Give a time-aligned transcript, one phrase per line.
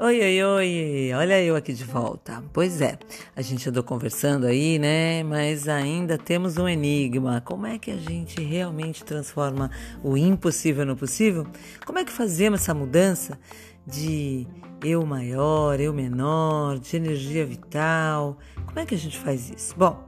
[0.00, 2.40] Oi, oi, oi, olha eu aqui de volta.
[2.52, 2.96] Pois é,
[3.34, 5.24] a gente andou conversando aí, né?
[5.24, 7.40] Mas ainda temos um enigma.
[7.44, 11.44] Como é que a gente realmente transforma o impossível no possível?
[11.84, 13.40] Como é que fazemos essa mudança
[13.84, 14.46] de
[14.84, 18.38] eu maior, eu menor, de energia vital?
[18.66, 19.74] Como é que a gente faz isso?
[19.76, 20.06] Bom,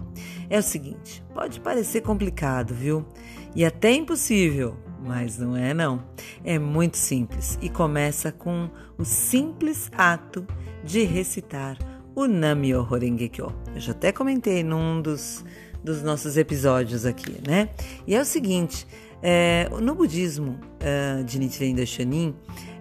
[0.49, 3.04] é o seguinte: pode parecer complicado, viu?
[3.57, 6.03] E até impossível, mas não é não.
[6.45, 8.68] É muito simples e começa com
[8.99, 10.46] o simples ato
[10.85, 11.76] de recitar
[12.14, 13.53] o Namyo Horenge Kyo.
[13.75, 15.45] Eu já até comentei num dos,
[15.82, 17.71] dos nossos episódios aqui, né?
[18.07, 18.86] E é o seguinte,
[19.23, 22.35] é, no budismo uh, de Nichiren Daishonin,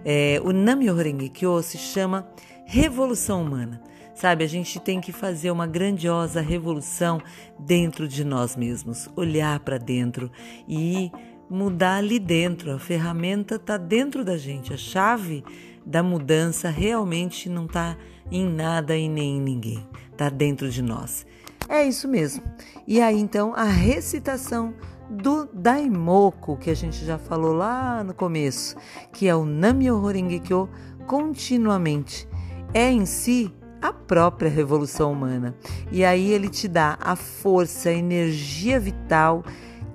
[0.04, 2.28] é, o Namyo Horenge Kyo se chama
[2.66, 3.80] revolução humana.
[4.14, 7.22] Sabe, a gente tem que fazer uma grandiosa revolução
[7.58, 10.30] dentro de nós mesmos, olhar para dentro
[10.68, 11.10] e
[11.50, 12.72] mudar ali dentro.
[12.72, 14.72] A ferramenta está dentro da gente.
[14.72, 15.44] A chave
[15.84, 17.96] da mudança realmente não está
[18.30, 19.86] em nada e nem em ninguém.
[20.12, 21.26] Está dentro de nós.
[21.68, 22.42] É isso mesmo.
[22.86, 24.74] E aí então a recitação
[25.10, 28.76] do Daimoku, que a gente já falou lá no começo,
[29.12, 30.68] que é o Namyo Horengekyo
[31.06, 32.28] continuamente.
[32.72, 35.56] É em si a própria revolução humana.
[35.90, 39.42] E aí ele te dá a força, a energia vital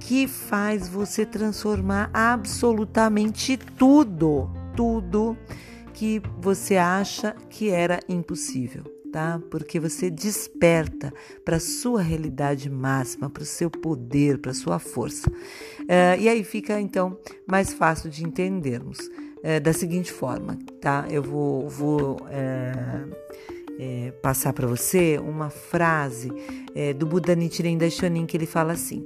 [0.06, 5.36] que faz você transformar absolutamente tudo, tudo
[5.96, 9.42] que você acha que era impossível, tá?
[9.50, 11.12] Porque você desperta
[11.44, 15.28] para sua realidade máxima, para o seu poder, para sua força.
[15.28, 21.08] Uh, e aí fica então mais fácil de entendermos uh, da seguinte forma, tá?
[21.10, 23.16] Eu vou, vou uh,
[24.22, 26.32] passar para você uma frase
[26.98, 29.06] do Buda Nichiren Daishonin que ele fala assim.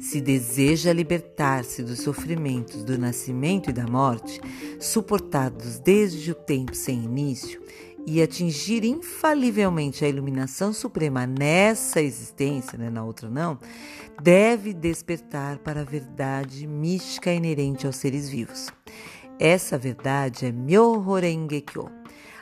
[0.00, 4.40] Se deseja libertar-se dos sofrimentos do nascimento e da morte,
[4.80, 7.60] suportados desde o tempo sem início,
[8.06, 13.58] e atingir infalivelmente a iluminação suprema nessa existência, né, na outra não,
[14.22, 18.68] deve despertar para a verdade mística inerente aos seres vivos.
[19.38, 21.90] Essa verdade é Myoho Renge Kyo.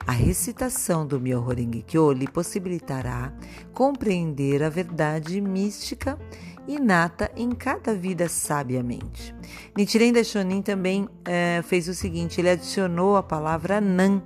[0.05, 3.33] A recitação do Myoho Renge Kyo lhe possibilitará
[3.73, 6.19] compreender a verdade mística
[6.67, 9.35] inata em cada vida sabiamente.
[9.77, 14.23] Nichiren Daishonin também é, fez o seguinte, ele adicionou a palavra Nan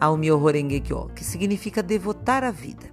[0.00, 2.86] ao Myoho Renge Kyo, que significa devotar a vida,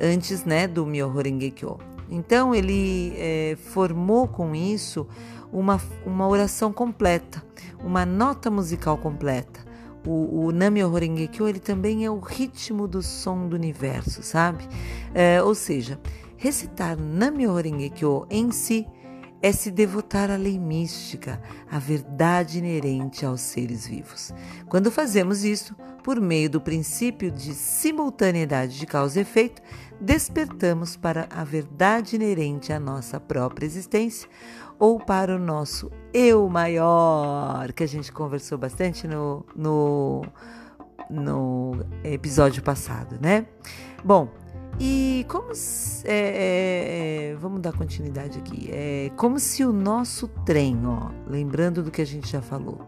[0.00, 1.78] antes né, do Myoho Renge Kyo.
[2.10, 5.06] Então ele é, formou com isso
[5.52, 7.42] uma, uma oração completa,
[7.82, 9.64] uma nota musical completa.
[10.06, 14.68] O, o Namyo Renge Kyo ele também é o ritmo do som do universo, sabe?
[15.14, 15.98] É, ou seja,
[16.44, 18.86] Recitar Namyo Renge Kyo em si
[19.40, 21.40] é se devotar à lei mística,
[21.70, 24.30] à verdade inerente aos seres vivos.
[24.68, 29.62] Quando fazemos isso, por meio do princípio de simultaneidade de causa e efeito,
[29.98, 34.28] despertamos para a verdade inerente à nossa própria existência
[34.78, 40.26] ou para o nosso eu maior, que a gente conversou bastante no, no,
[41.08, 43.46] no episódio passado, né?
[44.04, 44.43] Bom,
[44.78, 48.68] e como é, é, é, vamos dar continuidade aqui.
[48.72, 52.80] É como se o nosso trem, ó, lembrando do que a gente já falou,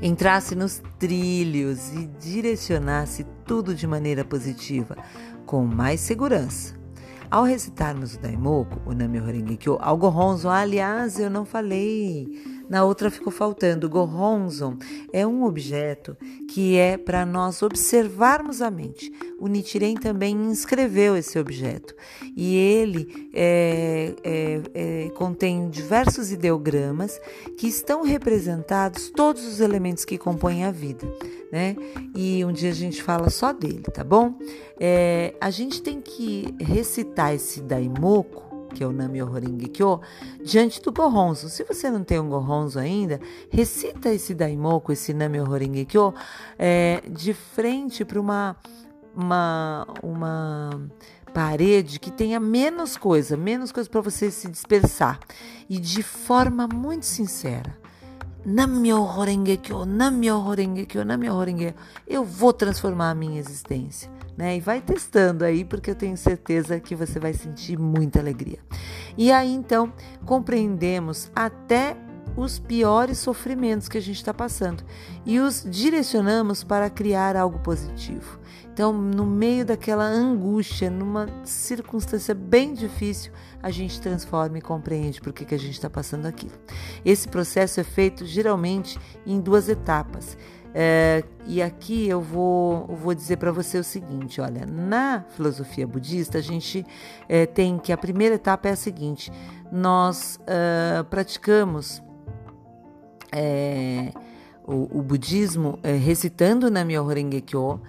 [0.00, 4.96] entrasse nos trilhos e direcionasse tudo de maneira positiva,
[5.46, 6.80] com mais segurança.
[7.30, 12.28] Ao recitarmos o Daimoku, o Nami Horengekyo, ao Gohonzo, aliás, eu não falei
[12.72, 13.86] na outra ficou faltando.
[13.86, 14.78] Gohonzon
[15.12, 16.16] é um objeto
[16.48, 19.12] que é para nós observarmos a mente.
[19.38, 21.94] O Nichiren também inscreveu esse objeto
[22.34, 27.20] e ele é, é, é, contém diversos ideogramas
[27.58, 31.06] que estão representados todos os elementos que compõem a vida,
[31.52, 31.76] né?
[32.14, 34.34] E um dia a gente fala só dele, tá bom?
[34.80, 39.20] É, a gente tem que recitar esse Daimoku que é o Nami
[39.72, 40.00] Kyo,
[40.44, 41.48] diante do Gohonzo.
[41.48, 43.20] Se você não tem um Gohonzo ainda,
[43.50, 45.38] recita esse Daimoku, esse Nami
[45.86, 46.14] Kyo,
[46.58, 48.56] é, de frente para uma,
[49.14, 50.70] uma, uma
[51.32, 55.20] parede que tenha menos coisa, menos coisa para você se dispersar.
[55.68, 57.80] E de forma muito sincera.
[58.44, 61.76] Namyo Horengekyo, Namyo Horengekyo, Namyo Horengekyo.
[62.08, 64.56] Eu vou transformar a minha existência né?
[64.56, 68.58] E vai testando aí, porque eu tenho certeza que você vai sentir muita alegria.
[69.16, 69.92] E aí então
[70.24, 71.96] compreendemos até
[72.36, 74.82] os piores sofrimentos que a gente está passando
[75.26, 78.40] e os direcionamos para criar algo positivo.
[78.72, 83.30] Então, no meio daquela angústia, numa circunstância bem difícil,
[83.62, 86.54] a gente transforma e compreende por que, que a gente está passando aquilo.
[87.04, 90.38] Esse processo é feito geralmente em duas etapas
[90.74, 96.38] É, e aqui eu vou, vou dizer para você o seguinte: olha, na filosofia budista,
[96.38, 96.86] a gente
[97.28, 99.30] é, tem que a primeira etapa é a seguinte:
[99.70, 102.02] nós uh, praticamos
[103.30, 104.12] é,
[104.66, 107.14] o, o, budismo é, recitando na Myoho
[107.44, 107.80] Kyo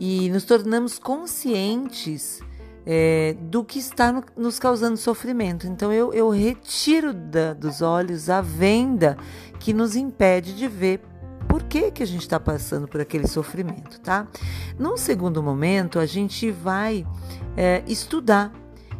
[0.00, 2.40] e nos tornamos conscientes
[2.84, 5.66] é, do que está no, nos causando sofrimento.
[5.66, 9.16] Então eu, eu retiro da, dos olhos a venda
[9.60, 11.00] que nos impede de ver
[11.52, 14.26] por que, que a gente está passando por aquele sofrimento, tá?
[14.78, 17.06] Num segundo momento, a gente vai
[17.54, 18.50] é, estudar,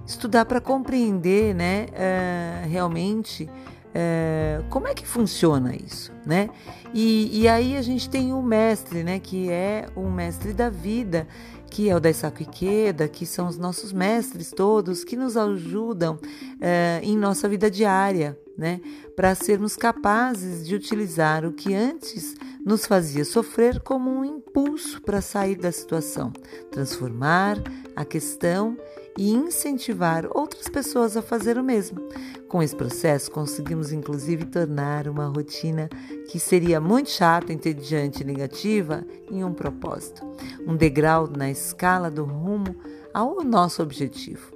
[0.06, 3.48] estudar para compreender, né, é, realmente
[3.94, 6.50] é, como é que funciona isso, né?
[6.92, 11.26] E, e, aí a gente tem o mestre, né, que é o mestre da vida,
[11.70, 16.18] que é o Daisaku Ikeda, que são os nossos mestres todos, que nos ajudam
[16.60, 18.80] é, em nossa vida diária, né?
[19.16, 22.34] Para sermos capazes de utilizar o que antes
[22.64, 26.32] nos fazia sofrer como um impulso para sair da situação,
[26.70, 27.56] transformar
[27.96, 28.76] a questão
[29.18, 32.00] e incentivar outras pessoas a fazer o mesmo.
[32.48, 35.88] Com esse processo, conseguimos inclusive tornar uma rotina
[36.30, 40.22] que seria muito chata, entediante e negativa em um propósito,
[40.66, 42.76] um degrau na escala do rumo
[43.12, 44.51] ao nosso objetivo.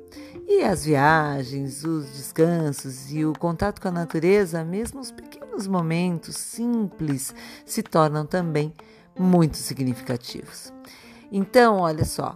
[0.49, 6.37] E as viagens, os descansos e o contato com a natureza, mesmo os pequenos momentos
[6.37, 7.35] simples,
[7.65, 8.73] se tornam também
[9.19, 10.73] muito significativos.
[11.33, 12.33] Então, olha só,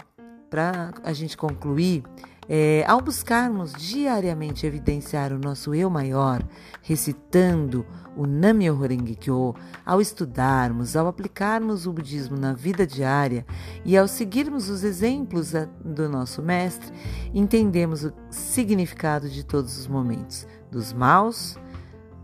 [0.51, 2.03] para a gente concluir,
[2.53, 6.43] é, ao buscarmos diariamente evidenciar o nosso eu maior,
[6.83, 7.87] recitando
[8.17, 8.89] o Nam-myoho
[9.21, 9.55] Kyo,
[9.87, 13.47] ao estudarmos, ao aplicarmos o budismo na vida diária
[13.85, 15.53] e ao seguirmos os exemplos
[15.85, 16.93] do nosso mestre,
[17.33, 21.57] entendemos o significado de todos os momentos, dos maus,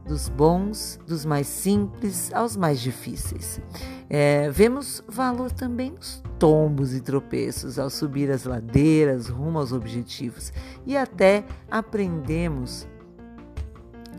[0.07, 3.61] dos bons, dos mais simples aos mais difíceis.
[4.09, 10.53] É, vemos valor também nos tombos e tropeços ao subir as ladeiras rumo aos objetivos
[10.87, 12.87] e até aprendemos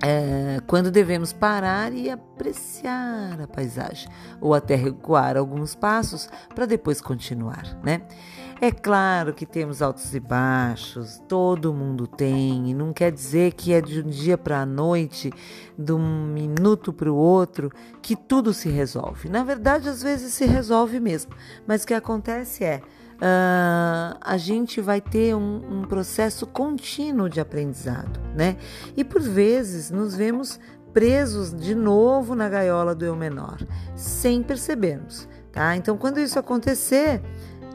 [0.02, 4.10] é, quando devemos parar e apreciar a paisagem,
[4.40, 8.02] ou até recuar alguns passos para depois continuar, né?
[8.60, 13.72] É claro que temos altos e baixos, todo mundo tem, e não quer dizer que
[13.72, 15.32] é de um dia para a noite,
[15.78, 17.72] de um minuto para o outro,
[18.02, 19.30] que tudo se resolve.
[19.30, 21.34] Na verdade, às vezes se resolve mesmo,
[21.68, 22.82] mas o que acontece é.
[23.18, 28.58] Uh, a gente vai ter um, um processo contínuo de aprendizado, né?
[28.96, 30.60] E por vezes nos vemos
[30.94, 33.58] presos de novo na gaiola do eu menor,
[33.96, 35.76] sem percebermos, tá?
[35.76, 37.22] Então, quando isso acontecer,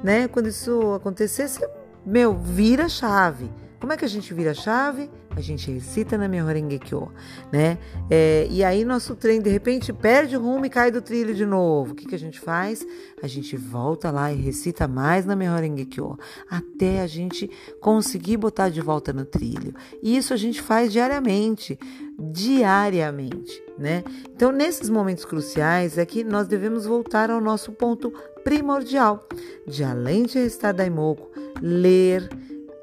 [0.03, 0.29] né?
[0.29, 1.69] Quando isso acontecer, você,
[2.06, 3.50] meu, vira chave.
[3.82, 5.11] Como é que a gente vira chave?
[5.34, 7.11] A gente recita na minha Horengekyo,
[7.50, 7.79] né?
[8.08, 11.44] É, e aí nosso trem de repente perde o rumo e cai do trilho de
[11.44, 11.90] novo.
[11.90, 12.87] O que, que a gente faz?
[13.20, 16.17] A gente volta lá e recita mais na minha Horengekyo,
[16.49, 17.50] até a gente
[17.81, 19.75] conseguir botar de volta no trilho.
[20.00, 21.76] E isso a gente faz diariamente,
[22.17, 24.05] diariamente, né?
[24.32, 28.12] Então nesses momentos cruciais é que nós devemos voltar ao nosso ponto
[28.44, 29.26] primordial
[29.67, 31.29] de além de estar daimoku,
[31.61, 32.31] ler,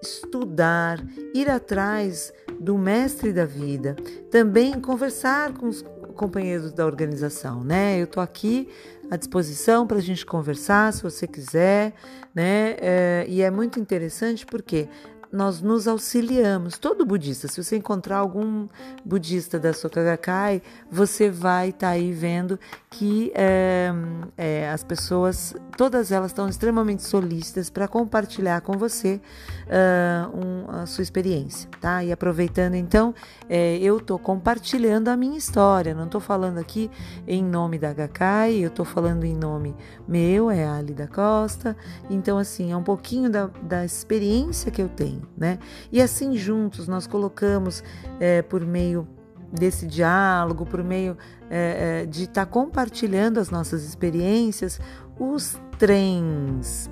[0.01, 1.03] estudar,
[1.33, 3.95] ir atrás do mestre da vida,
[4.31, 5.83] também conversar com os
[6.15, 8.01] companheiros da organização, né?
[8.01, 8.67] Eu tô aqui
[9.09, 11.93] à disposição para a gente conversar, se você quiser,
[12.35, 12.75] né?
[12.79, 14.87] É, e é muito interessante porque
[15.31, 16.77] nós nos auxiliamos.
[16.77, 18.67] Todo budista, se você encontrar algum
[19.05, 22.59] budista da Soka Gakkai, você vai estar tá aí vendo
[22.89, 23.91] que é,
[24.35, 29.21] é, as pessoas, todas elas estão extremamente solícitas para compartilhar com você
[29.67, 32.03] uh, um, a sua experiência, tá?
[32.03, 33.13] E aproveitando então,
[33.47, 36.89] é, eu estou compartilhando a minha história, não estou falando aqui
[37.27, 39.75] em nome da Gakkai, eu estou falando em nome
[40.07, 41.77] meu, é Ali da Costa,
[42.09, 45.59] então assim, é um pouquinho da, da experiência que eu tenho né?
[45.91, 47.83] E assim juntos nós colocamos
[48.19, 49.07] é, por meio
[49.51, 51.17] desse diálogo, por meio
[51.49, 54.79] é, é de estar tá compartilhando as nossas experiências,
[55.19, 56.89] os trens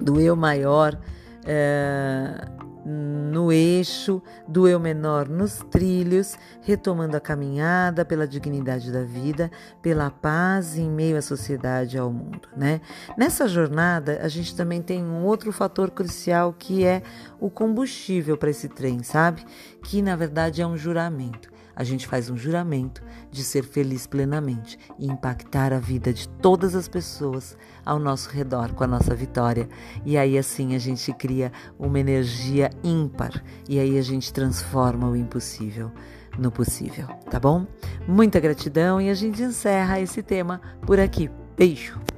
[0.00, 0.98] do eu maior
[1.44, 2.48] é,
[2.84, 9.50] no eixo do eu menor nos trilhos, retomando a caminhada pela dignidade da vida,
[9.80, 12.80] pela paz em meio à sociedade e ao mundo, né?
[13.16, 17.02] Nessa jornada, a gente também tem um outro fator crucial que é
[17.40, 19.44] o combustível para esse trem, sabe?
[19.82, 24.78] Que na verdade é um juramento a gente faz um juramento de ser feliz plenamente
[24.98, 29.68] e impactar a vida de todas as pessoas ao nosso redor com a nossa vitória.
[30.04, 35.16] E aí assim a gente cria uma energia ímpar e aí a gente transforma o
[35.16, 35.90] impossível
[36.38, 37.66] no possível, tá bom?
[38.08, 41.30] Muita gratidão e a gente encerra esse tema por aqui.
[41.56, 42.13] Beijo!